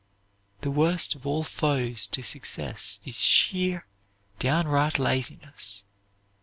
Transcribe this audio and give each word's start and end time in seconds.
The 0.61 0.71
worst 0.71 1.13
of 1.13 1.27
all 1.27 1.43
foes 1.43 2.07
to 2.07 2.23
success 2.23 2.99
is 3.05 3.19
sheer, 3.19 3.85
downright 4.39 4.97
laziness. 4.97 5.83